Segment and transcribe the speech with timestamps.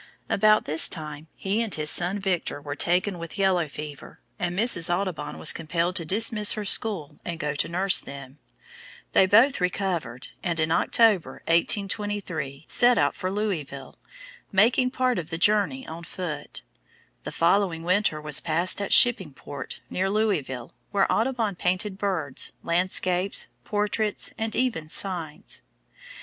[0.31, 4.89] About this time he and his son Victor were taken with yellow fever, and Mrs.
[4.91, 8.39] Audubon was compelled to dismiss her school and go to nurse them.
[9.11, 13.99] They both recovered, and, in October (1823), set out for Louisville,
[14.51, 16.63] making part of the journey on foot.
[17.23, 23.49] The following winter was passed at Shipping Port, near Louisville, where Audubon painted birds, landscapes,
[23.63, 25.61] portraits and even signs.